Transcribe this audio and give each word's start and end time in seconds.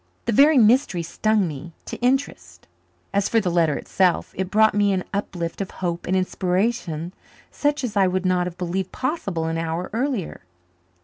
The 0.25 0.31
very 0.31 0.57
mystery 0.57 1.03
stung 1.03 1.47
me 1.47 1.73
to 1.85 1.95
interest. 2.01 2.65
As 3.13 3.29
for 3.29 3.39
the 3.39 3.51
letter 3.51 3.75
itself, 3.75 4.33
it 4.35 4.49
brought 4.49 4.73
me 4.73 4.91
an 4.93 5.03
uplift 5.13 5.61
of 5.61 5.69
hope 5.69 6.07
and 6.07 6.15
inspiration 6.15 7.13
such 7.51 7.83
as 7.83 7.95
I 7.95 8.07
would 8.07 8.25
not 8.25 8.47
have 8.47 8.57
believed 8.57 8.91
possible 8.91 9.45
an 9.45 9.59
hour 9.59 9.91
earlier. 9.93 10.41